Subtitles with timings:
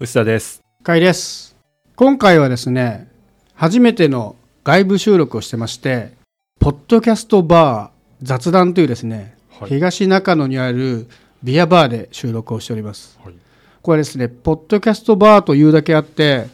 [0.00, 0.62] 牛田です。
[0.84, 1.56] かいです。
[1.96, 3.08] 今回はですね、
[3.54, 6.12] 初めての外部収録をしてまして、
[6.60, 11.08] ポッドキャストバー雑談というですね、はい東中野にある
[11.42, 13.18] ビアバーで収録をしております。
[13.24, 13.34] はい。
[13.82, 16.46] これですね、ポッドキャストバーというだけあって、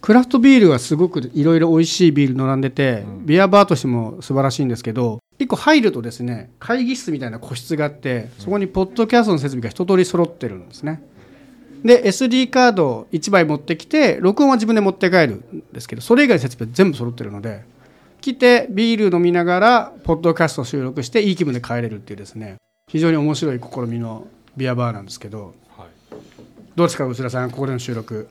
[0.00, 11.02] クラフトビールがすごくいろいろ美味しいビール並んでて、うんビアバーとしても素晴らしいんですけど、一個入るとですね、会議室みたいな個室があって、そこにポッドキャストの設備が一通り揃ってるんですね。
[11.84, 17.64] で、SD カードを1枚持ってきて、録音は自分で持って帰るんですけど、それ以外の設備は全部揃ってるので、
[18.20, 22.56] 来てビール飲みながら、ポッドキャストを収録して、いい気分で帰れるっていうですね、
[22.90, 25.86] 非常に面白い試みのビアバーなんですけど、は
[26.74, 28.28] どうですか、内田さん、ここでの収録。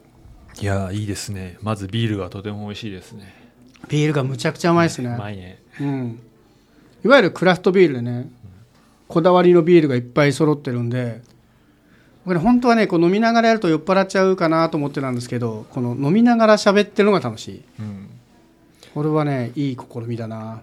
[0.59, 0.63] い。
[0.63, 1.57] いやー、いいですね。
[1.61, 3.33] まずビールがとても美味しいですね。
[3.87, 5.09] ビールがむちゃくちゃうまいですね。
[5.09, 5.59] ね。
[5.79, 6.19] うん。
[7.03, 8.29] いわゆるクラフトビールでね、
[9.07, 11.21] こだわりのビールがいっぱい揃ってるんで、
[12.25, 17.63] これ本当はね、こう飲みながらやると酔っ払っちゃうかなと思ってたんですけど、この飲みながら喋ってるのが楽しい。
[17.79, 18.09] うん。
[18.93, 20.61] これはね、いい試みだな。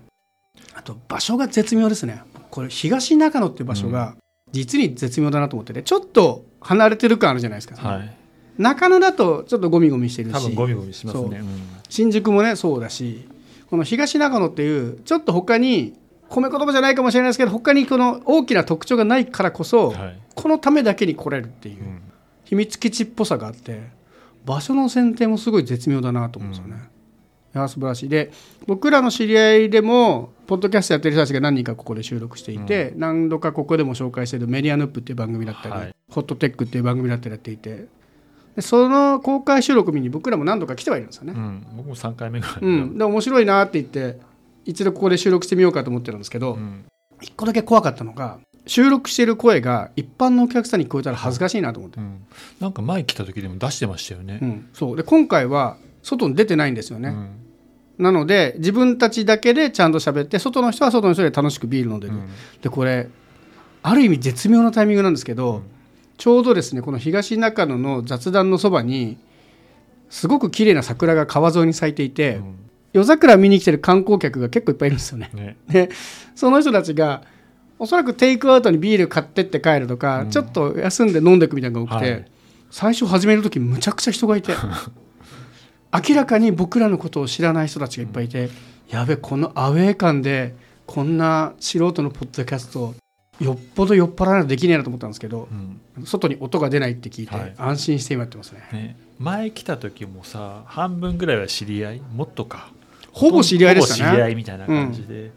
[0.74, 2.22] あと、場所が絶妙ですね。
[2.50, 4.16] これ、東中野っていう場所が、
[4.50, 7.76] 実に絶妙だなと思ってて、ちょっと離れてる感あるじゃないですか。
[7.76, 8.16] はい。
[8.58, 10.32] 中野だとちょっとゴミゴミしてるし。
[10.32, 11.38] 多分ゴミゴミしますね。
[11.38, 11.46] うん。
[11.92, 13.28] 新宿もねそうだし
[13.68, 15.94] この東中野っていうちょっと他に
[16.32, 20.18] 褒め言葉じゃないかもしれないですけど他にこの大きな特徴がないからこそ、はい。
[20.34, 22.02] このためだけに来れるっていううん
[22.44, 23.82] 秘密基地っぽさがあって
[24.44, 26.76] 場所の選定もすごい絶妙だなと思うんですよね。
[27.54, 28.30] いや素晴らしいで
[28.66, 37.86] 僕らの知り合いでもポッドキャストやってる人たちが何人かここで収録していて、何度かここでも紹介しているメディアヌップっていう番組だったり、はいホットテックっていう番組だったりやっていて
[38.54, 41.32] でその公開収録見に僕らも何度か来てはいるんですよね。
[41.34, 41.66] うん。
[41.74, 42.56] 僕も3回目ぐらい。
[42.60, 44.20] うん、で面白いなって言って
[44.64, 46.84] 一度ここで収録してみようかと思ってるんですけど、うん。
[47.20, 52.24] 一個だけ怖かったのが収録してる声が一般のお客さんに聞こえたら恥ずかしいなと思って、うん。
[52.60, 54.44] なんか前来た時でも出してましたよねう。
[54.44, 58.04] んそうで今回は外に出てないんですよね、うん。
[58.04, 62.28] なので自分たちだけでちゃんと喋って外の人は外の人で楽しくビール飲んでる、うん
[62.60, 63.08] でこれ
[63.84, 65.62] ある意味絶妙なタイミングなんですけど、うん
[66.18, 69.16] ちょうどですねこの東中野の雑談のそばに
[70.08, 72.54] すごく綺麗な桜が川沿いに咲いていて、うん
[72.92, 75.30] 夜桜見に来てる観光客が結構いっぱいいるんですよね。
[75.34, 75.56] ね。
[75.68, 75.90] で
[76.34, 77.22] その人たちが
[77.78, 82.24] おそらくテイクアウトにビール買ってって帰るとか、うんちょっと休んで飲んでいくみたいなのが多くて、はい
[82.70, 84.52] 最初始める時むちゃくちゃ人がいて
[86.08, 88.48] 明らかに僕らのことを知らない人たちがいっぱいいて、
[88.88, 90.54] やべこのアウェー感で
[90.86, 92.94] こんな素人のポッドキャスト
[93.40, 95.48] よっぽど酔っ払わないとできねえなと思ったんですけど
[95.98, 96.06] うん。
[96.06, 98.96] 外に音が出ないって聞いて、はい安心して今やってますねね。
[99.18, 102.02] 前来た時もさ、半分ぐらいは知り合い？
[102.14, 102.70] もっとか。
[103.12, 104.04] ほぼ知り合いでしたね。
[104.04, 105.32] ほぼ知り合いみたいな感じで。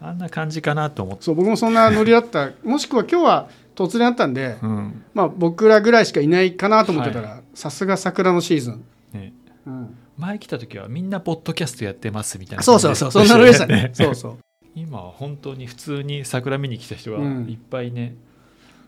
[0.00, 1.24] あんな感じかなと思って。
[1.24, 2.50] そう僕もそんなノリだった。
[2.64, 5.04] もしくは今日は突然あったんで、うん。
[5.14, 9.32] まあ、僕らぐらいしかいないかなと思ってたらさすが桜のシーズン、ね。
[9.66, 13.90] うん、前来た時はみんなポッドキャストやってますみたいなそうそうそうそんなのでした ね。
[13.92, 14.38] そうそう。
[14.74, 17.48] 今は本当に普通に桜見に来た人がうん。
[17.48, 18.14] いっぱいね、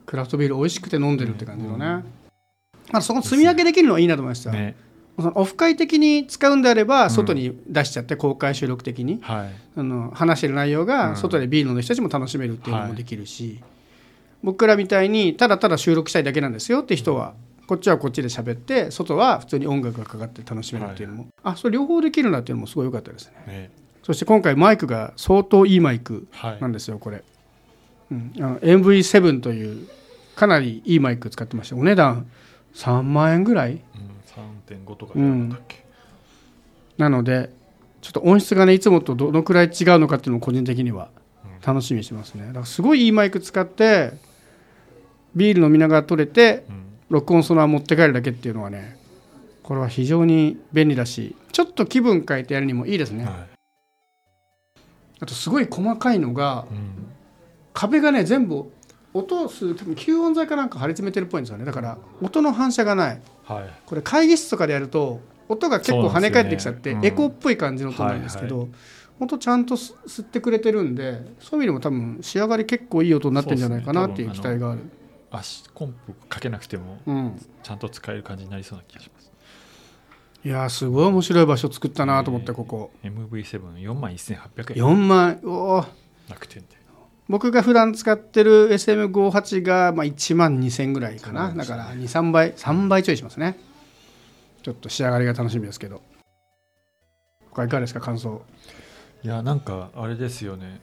[0.06, 2.04] クラフトビール美味しくて飲んでるって感じのね、うん。
[2.92, 4.76] まあ、そこ積み分けできるのはいいなと思いました、ね
[5.16, 7.10] そのオフ会的に使うんであればん。
[7.10, 9.50] 外に出しちゃって公開収録的に、はい。
[9.76, 10.86] あの話してる内容うん。
[10.86, 13.60] が外でビール飲んでる人たちも楽しめるっていうのもできるし、
[14.42, 17.34] 僕らみたいにただただ収録したいだけなんですよって人は
[17.66, 23.32] こっちはこっちで喋って外は普通に音楽がかかって楽しめるっていうのも、あそれ両方できるなっていうのもすごい良かったですね。
[23.46, 23.70] ね。
[24.02, 27.22] そして今回マイクが相当いいマイクはいなんですよこれ、
[28.10, 29.88] うん、あの MV7 という
[30.34, 32.26] かなりいいマイク使ってましたお値段
[32.74, 33.80] 3万円ぐらい
[34.74, 35.84] うん、3.5とかじゃなかったっけ、
[36.98, 37.50] なので
[38.00, 41.10] ちょっと音質がねいつもとどのくらい違うのかっていうのも個人的には
[41.44, 41.60] うん。
[41.60, 42.46] 楽しみにしてますね。
[42.46, 44.12] だからすごいいいマイク使って
[45.34, 46.84] ビール飲みながら撮れてうん。
[47.10, 48.96] 録音そのまま持って帰るだけっていうのはね
[49.62, 53.24] これは非常に便利だしちょっと気分変えてやるにもいいですね。
[53.24, 53.46] は
[55.20, 56.90] あとすごい細かいのがいうん。
[57.72, 58.72] 壁がね全部
[59.12, 61.64] 音をする多分吸音材かなんか貼り詰めてるっぽいんですよね。
[61.64, 63.22] だから音の反射がない。
[63.44, 63.70] はい。
[63.86, 67.06] これ会議室とかでやると音が結構跳ね返ってきちゃって、そうなん。
[67.06, 68.68] エコーっぽい感じの音なんですけど、
[69.18, 74.82] 本当ちゃんと吸吸ってくれてるんでそういう意味でも多分仕上がり結構いい音になってるんじゃないかなっていう期待がある。
[75.32, 77.46] 足コンプかけなくてもうん。
[77.62, 79.30] ちゃんと使える感じになりそうな気がします。
[80.42, 82.64] いやーすごい面白い場所作ったなと思ってねこ。
[82.64, 84.38] こ MV74 万1800
[84.78, 84.84] 円。
[84.84, 85.86] 4万おー。
[86.30, 86.79] 楽天で
[87.30, 93.56] 僕が普段使ってる SM58 がまあ1万2000ぐらいかな、ねだから23倍3倍ちょいしますね。
[94.62, 96.02] ちょっと仕上がりが楽しみですけど。
[97.52, 98.00] 他いかがですか？
[98.00, 98.42] 感想。
[99.22, 100.80] いやなんかあれですよね。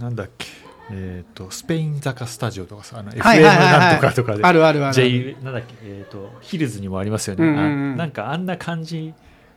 [0.00, 0.46] なんだっけ？
[0.90, 5.74] えっ、とスペイン坂スタジオとかさあの FM なんとかとかで、あるあるある J なんだっけ？
[5.82, 7.60] えっ、とヒルズにもありますよね、うんう
[7.94, 9.12] んなんかあんな感じ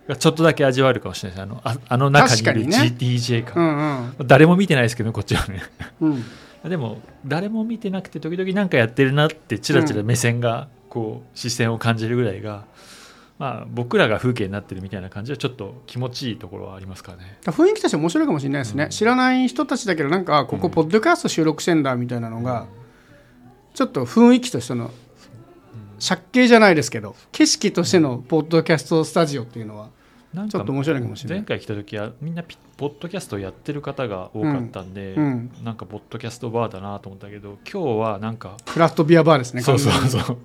[0.08, 1.44] がちょっとだけ味わえるかもしれないです。
[1.44, 2.96] あのああの中にいるね。
[2.98, 4.28] DJ う感、んうん。
[4.28, 5.62] 誰も見てないですけどこっちはね。
[6.02, 6.24] うん。
[6.68, 12.66] でも誰も見てなくて時々なんかやってるなってチラチラ目線がこう視線を感じるぐらいが、
[13.40, 17.40] まあ、僕らが風景になってるみたいな感じはちょっと気持ちいいところはありますからね。
[17.46, 18.90] 雰囲気として面白いかもしれないですね、うん。
[18.92, 22.68] 知らない人たちだけどなんかあここポッドキャスト収録してんだみたいなのが、
[23.74, 24.92] ちょっと雰囲気としての
[26.06, 29.90] 借景じゃないですけど景色としてのポッドキャストスタジオっていうのは
[30.34, 31.40] ちょっと面白いかもしれない。
[31.40, 40.38] 前回来た時はみんなピポッドキャストをやってる方が多かったんで、うんなんかポッドキャストバーだなと思ったけど今日はなんかクラフトビアバーですねそうそうそう。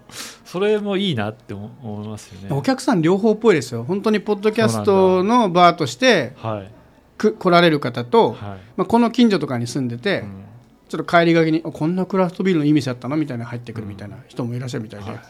[0.44, 2.48] それもいいなって思思いますよね。
[2.48, 3.84] にお客さん両方っぽいですよ。
[3.84, 6.70] 本当にポッドキャストのバーとしてはい。
[7.16, 8.58] く来られる方と、はい。
[8.76, 10.44] まあ、この近所とかに住んでて、うん。
[10.88, 13.16] ちょっと帰りがけにあこんなクラフトビールの意味だったの？
[13.16, 15.20] みたいな入ってくるみたいな人もいらっしゃるみたいで、はい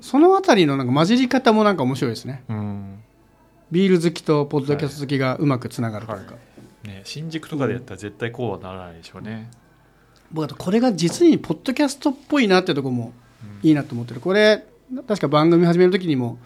[0.00, 2.42] そのあたりのなんか混じり方もなんか面白いですね。
[2.48, 3.02] うん。
[3.70, 6.34] ビール好きとポッドキャスト好きがうまくつながるというか、
[6.84, 9.50] ね、新宿とかでやったら絶対こうはならないでしょうね。
[10.32, 13.12] 僕あとこれが実にポッドキャストっぽいなってとこも
[13.62, 14.20] いいなと思ってる。
[14.20, 14.64] これ
[15.06, 16.38] 確か番組始める時にも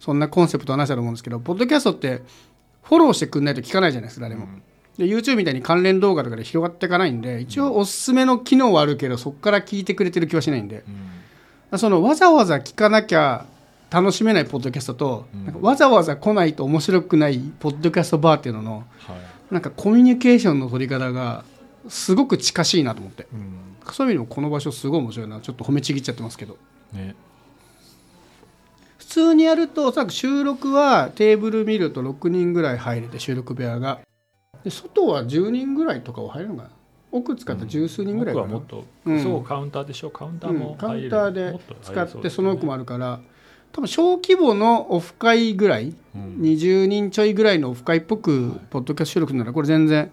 [0.00, 2.22] そんなコンセプト話したと思うんですけどポッドキャストって
[2.82, 4.48] フォローしてくんないと聞かないじゃないですか誰も、
[4.98, 10.82] で YouTube みたいに関連動画とかで広がっていかないんで一応おすすめの機能はあるけどそこから聞いてくれてる気はしないんで。
[10.88, 11.22] うん
[11.78, 13.46] そのわざわざ聞かなきゃ
[13.90, 15.62] 楽しめないポッドキャストと、うん。
[15.62, 19.54] わざわざ来ないと面白くないポッドキャストバーっていうののはい。
[19.54, 21.44] なんかコミュニケーションの取り方が
[21.88, 23.26] すごく近しいなと思って。
[23.32, 23.92] うん。
[23.92, 26.56] そういう意味でもこの場所すごい面白いなちょっと褒めちぎっちゃってますけど。
[26.92, 27.14] ね。
[28.96, 34.00] 普通にやるとおそらく収録はテーブル見ると6人ぐらい入れて収録部屋が。
[34.64, 36.70] で外は10人ぐらいとかは入るのかな
[37.12, 39.22] 奥使ったら十数人ぐらいかな、奥はもっと、うん。
[39.22, 40.10] そうカウンターでしょ。
[40.10, 40.58] カウンターうん。
[40.58, 43.20] もカウンターで使ってその奥もああるから
[43.72, 46.38] 多分小規模のオフ会ぐらいうん。
[46.40, 50.10] 20人ちょいぐらいのオフ会っぽくポッドキャスト収録ならこれ全然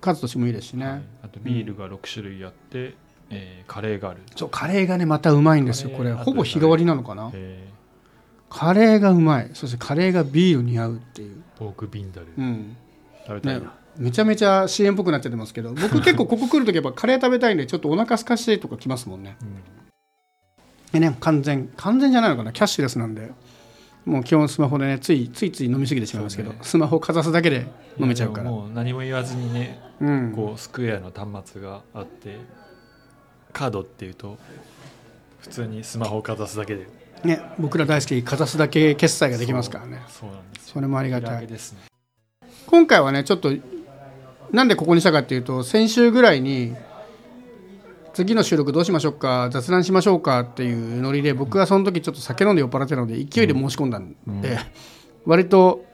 [0.00, 2.94] 数としてもいいですしね、はいあとビールが6種類あって、
[3.30, 4.20] えーカレーがある。
[4.36, 6.12] そうカレーがねまたうまいんですよこれ。
[6.12, 7.30] ほぼ日替わりなのかな？
[7.34, 7.66] え
[8.48, 9.50] カレーがうまい。
[9.54, 12.68] そしてカレーがビールに合うっていう、ーポークビンダル、うん。
[12.68, 12.76] ね
[13.26, 19.36] 食べたいな、、めちゃめちゃ CM っぽくなっちゃってますけど 僕結構ここ来るときやっぱカレー食べたいんでちょっとお腹空かしてとか来ますもんね。
[19.40, 19.56] うん。
[20.92, 22.52] でね完全完全じゃないのかな？
[22.52, 23.32] キャッシュレスなんで。
[24.04, 26.58] もう基本スマホでねついついつい飲みすぎてしまいますけど、ね。
[26.62, 27.66] スマホかざすだけで
[27.98, 28.50] 飲めちゃうから。
[28.50, 30.32] ももう何も言わずにねうん。
[30.32, 32.38] こうスクエアの端末があって
[33.52, 34.38] カードっていうと
[35.40, 36.86] 普通にスマホをかざすだけで。
[37.24, 40.02] ね、僕ら大好きかざすだけ決済ができますからね。
[40.08, 40.74] そうなんですよ。
[40.74, 41.34] それもありが気たい。
[41.36, 41.78] 楽ですね。
[42.66, 43.50] 今回はねちょっと
[44.52, 46.74] なんでここにしたかっていうと先週ぐらいに
[48.16, 54.58] 次の収録どうしましょうか雑談しましょうかっていうノリで僕はその時ちょっと酒飲んで酔っ払ってたので勢いで申し込んだんで、うん。
[55.26, 55.84] 割と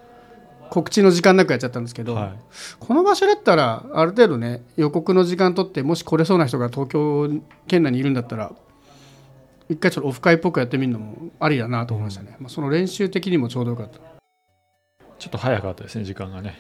[0.71, 2.33] 告知の時間なくやっちゃったんですけど、はい。
[2.79, 7.29] この場所だったらある程度ね予告の時間取ってもし来れそうな人が東京
[7.67, 8.53] 県内にいるんだったら
[9.69, 13.99] 一回ちょっとオフ会っぽくやってみるのもありだなと思いましたね、まあ、その練習的にもちょうどよかった
[15.23, 16.59] ちょっと早かったですね時間がね。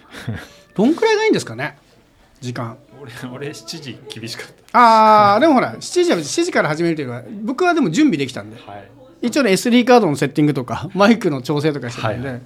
[0.76, 1.76] どんくらいがいいんですかね？
[2.40, 2.78] 時間。
[3.00, 8.56] 俺俺7時厳しかっあーでもほら7時は7時から始めるというか僕はでも準備できたんで。
[8.56, 8.88] たはい。
[9.20, 12.38] 一応ね SD カードのセッティングとか マイクの調整とかしてたんで、は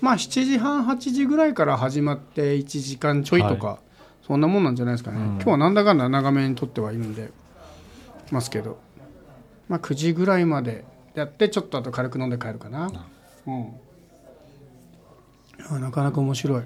[0.00, 3.80] まあ7時半8時ぐらいから始まって1時間ちょいとか、
[4.24, 5.24] そんなもんなんじゃないですかね、うん。
[5.34, 7.32] 今日はなんだかんだ長めに撮ってはいるんで
[8.30, 8.78] ますけど。
[9.68, 10.84] まあ9時ぐらいまで
[11.14, 12.92] やってちょっとあと軽く飲んで帰るかな。
[13.48, 13.62] うん。
[13.62, 13.89] あ
[15.78, 16.62] なかなか面白い。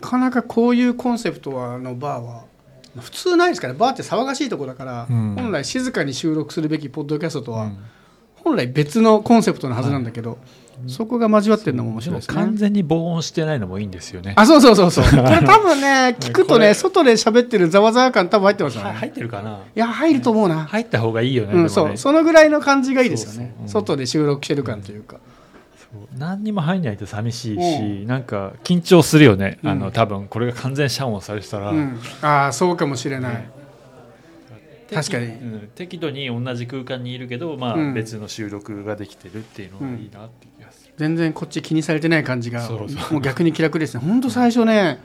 [0.00, 2.44] なかなかこういうコンセプトはのバーは
[3.00, 3.72] 普通ないですから。
[3.72, 5.34] ねバーって騒がしいとこだから、うん。
[5.36, 7.78] 本来静かに収録するべきポッドキャストとは、うん。
[8.36, 10.38] 本来別のコンセプトのはずなんだけど、
[10.88, 12.34] そこが交わってるのも面白いですね。
[12.34, 14.32] 完全に防音してないのもいいんですよね。
[14.36, 15.04] あそうそうそうそう。
[15.22, 19.60] これ多分ね聞くとね外で喋ってるざわざわ感多分入ってますよね、、はい入ってるかな？
[19.74, 21.68] いや入ると思うな、入った方がいいよね、うね。
[21.68, 21.96] そう。
[21.96, 23.54] そのぐらいの感じがいいですよね。
[23.66, 25.18] 外で収録してる感というか、
[26.16, 29.70] 何にも入んないと寂しいし、なんか緊張するよね、うん。
[29.70, 33.48] あの多分これが完全遮音されてたら、うん、ああそうかもしれない、
[34.88, 35.26] 適確かに。
[35.26, 37.94] うん適度に同じ空間にいるけど、まあうん。
[37.94, 42.68] 別の収録ができてるっていうのがいいなって気がする、全然こっち気にされてない感じが
[43.10, 44.02] もう逆に気楽ですね。
[44.04, 45.00] 本当最初ね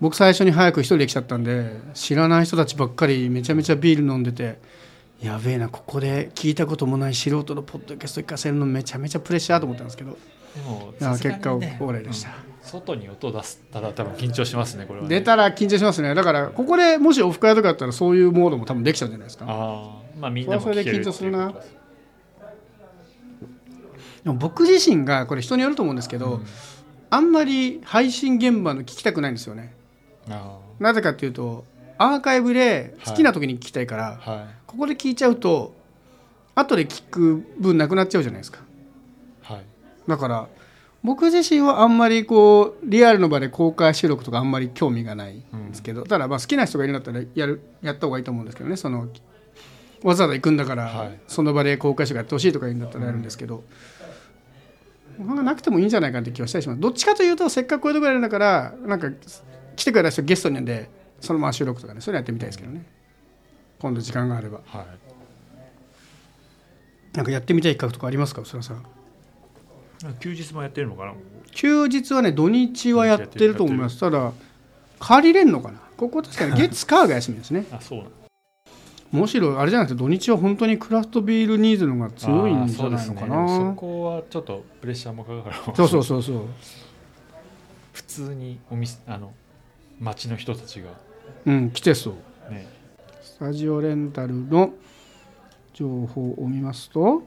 [0.00, 4.58] 僕最初に早く一人で来ちゃったんで知らない人たちばっかりめちゃめちゃビール飲んでて
[5.20, 10.16] やべえなここで聞いたこともない素人のポッドキャスト行かせるのめちゃめちゃプレッシャーと思ったんですけど。
[10.54, 12.30] でもいやさすが結果にねオーライでした、
[12.62, 15.18] 外に音を出したら多分緊張しますねこれはね。
[15.18, 16.14] 出たら緊張しますね。
[16.14, 19.46] だからここでもしオフ会とかやったらそういうモードも多分できちゃうんじゃないですか。
[19.48, 21.52] ああまあみんなもそれで緊張するな。
[24.24, 26.46] でも僕自身がこれ人によると思うんですけど、うん。
[27.10, 29.74] あんまり配信現場の聞きたくないんですよね。
[30.30, 31.64] あなぜかっていうと
[31.98, 34.46] アーカイブで好きな時に聞きたいから、あはい。
[34.66, 35.74] ここで聞いちゃうと
[36.54, 38.60] 後で聞く分なくなっちゃうじゃないですか。
[39.42, 39.62] はい。
[40.06, 40.48] だから
[41.02, 49.08] 僕自身はあんまりこうリアルの場で公開収録とかあんまり興味がないんですけど、ただまあ好きな人がいるんだったらやるやった方がいいと思うんですけどねその
[50.02, 51.20] わざわざ行くんだから、はい。
[51.28, 53.64] その場で公開収録やってほしいとか言うんだったらやるんですけど、
[55.18, 55.36] なん。
[55.36, 56.80] かなくてもいいんじゃないかって気はしたりします。
[56.80, 59.08] どっちかというとせっかくこういうとこやるんだからなんか
[59.76, 62.84] 来てくれた人ゲストに呼んでそのまま収録とかねそういうのやってみたいですけどね。
[63.80, 64.60] 今度時間があれば。
[64.66, 64.86] はい。
[67.16, 68.44] なんかやってみたい企画とかありますか？
[68.44, 68.84] そらさん。
[70.20, 71.14] 休日もやってるのかな？
[71.52, 73.98] 休日はね土日はやってると思います。
[73.98, 74.32] ただ
[75.00, 75.80] 借りれんのかな？
[75.96, 77.66] ここ確かに 月火が休みですね。
[77.72, 78.10] あそうなん。
[79.10, 83.72] むしろあれじゃなくて土日は本当にクラフトビールニーズの方が強いんじゃないのかあーそうですね。
[83.74, 86.42] こはちょっとプレッシャーもかかるそうそうそうそう。
[87.94, 89.32] 普通にお店あの
[89.98, 90.90] 町の人たちが
[91.46, 92.10] うん来てそ
[92.48, 92.52] う。
[92.52, 92.66] ね。
[93.20, 94.72] スタジオレンタルの
[95.74, 97.22] 情報を見ますと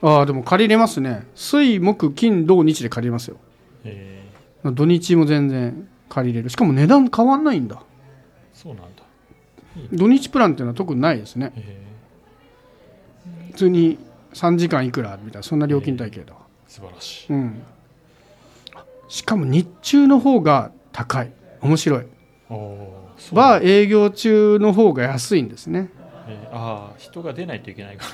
[0.00, 1.26] ああでも借りれますね。
[1.34, 3.36] 水木金土日で借りれますよ。
[3.84, 4.22] え
[4.64, 6.50] 土日も全然借りれる。
[6.50, 7.76] しかも値段変わんないんだ。
[7.76, 7.78] ー、
[8.52, 9.02] そうなんだ。
[9.92, 11.52] 土日プランっていうのは特にないですね。
[11.56, 11.82] え
[13.52, 13.98] 普通に
[14.34, 16.34] 3時間いくらみたいなそんな料金体系だ
[16.66, 17.32] 素晴らしい。
[17.32, 17.62] うん。
[19.08, 21.32] しかも日中の方が高い。
[21.60, 22.06] 面白い
[23.32, 25.90] バー営業中の方が安いんですね。
[25.96, 26.02] えー
[26.52, 28.04] ああ人が出ないといけないか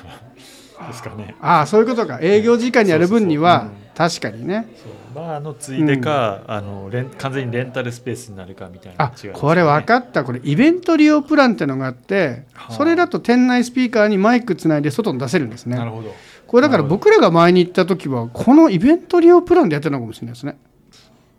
[0.79, 0.87] ら。
[0.87, 1.35] ですかね。
[1.41, 2.19] ああそういうことか。
[2.21, 4.67] 営業時間にやる分には確かにね。
[4.81, 4.93] そう。
[5.15, 9.31] バーのついでか、あのレン完全にレンタルスペースになるかみたいなね。
[9.33, 10.23] これ分かった。
[10.23, 12.73] これイベント利用プランってのがあってはあ。
[12.73, 15.75] それだと店内スピーカーにマイクつないで外に出せるんですね。
[15.75, 16.13] なるほど。
[16.47, 20.57] これだから僕らが前に行った時はこのイベント利用プランでやってたのかもしれないですね。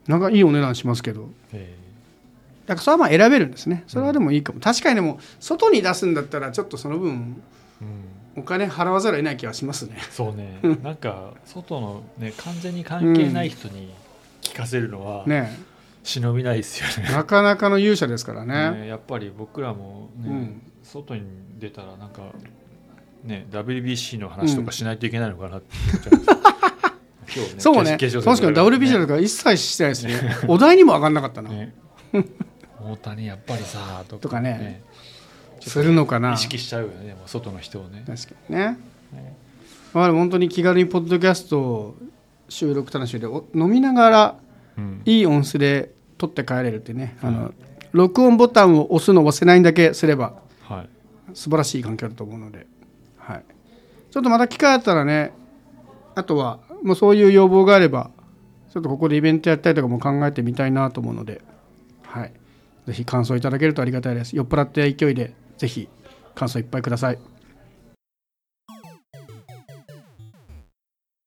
[0.07, 1.31] なんかいいお値段しますけど。
[1.53, 1.80] え
[2.67, 3.85] だからそれはまあ選べるんですね。
[3.87, 7.43] それはでもいいかも、確かにでも外に出すんだったらちょっとその分
[8.37, 9.97] お金払わざるを得ない気はしますね。
[10.11, 10.61] そうね。
[10.83, 13.93] なんか外のね完全に関係ない人に
[14.43, 15.59] 聞かせるのはね。
[16.03, 17.11] 忍びないですよね。
[17.13, 18.83] なかなかの勇者ですからね。
[18.83, 20.63] ねやっぱり僕らもね、うん。
[20.83, 21.23] 外に
[21.59, 22.23] 出たらなんか
[23.23, 26.41] ね WBC の話とかしないといけないのかなって思っちゃいます。
[27.37, 27.97] 今日ねそうね。
[27.97, 30.37] 決確かに WBC とか一切してないですね。
[30.49, 31.75] お題にも上がんなかったな、ね
[32.85, 34.83] 大谷やっぱりさととかね
[35.55, 36.35] ちょっとするのかな。
[36.35, 38.05] 意識しちゃうよねもう外の人をね。
[38.07, 38.79] 確かにね。
[39.13, 39.37] ね
[39.93, 41.97] まあ本当に気軽にポッドキャストを
[42.49, 44.37] 収録楽しみでお飲みながら
[44.79, 45.03] うん。
[45.05, 47.55] いい音質で撮って帰れるってね、あの
[47.93, 50.89] 録音ボタンを押すのを押せないんだけすればはい。
[51.35, 52.67] 素晴らしい環境だと思うので、
[53.19, 53.45] はい、
[54.11, 55.33] ちょっとまた機会あったらね
[56.15, 58.11] あとはもうそういう要望があれば
[58.73, 61.41] ちょっとここでイベントやったりとかも考えてみたいなと思うので、
[62.03, 62.33] はい、
[62.87, 64.37] ぜひ感想いただけるとありがたいです。
[64.37, 65.89] 酔っ払って勢いでぜひ
[66.35, 67.19] 感想いっぱいください。